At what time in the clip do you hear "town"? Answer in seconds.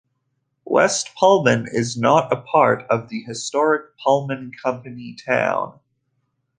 5.13-5.79